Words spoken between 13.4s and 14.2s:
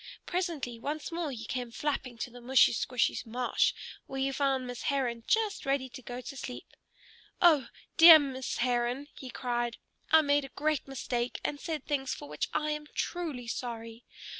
sorry.